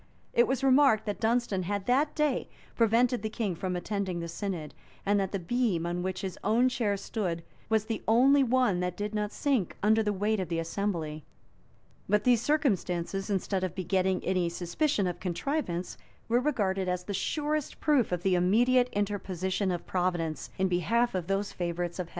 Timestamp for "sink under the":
9.31-10.11